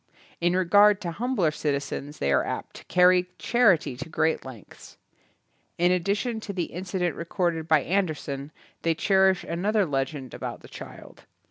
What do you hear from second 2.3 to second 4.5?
are apt to. carry charity to great